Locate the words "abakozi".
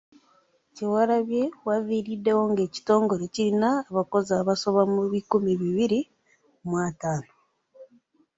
3.89-4.31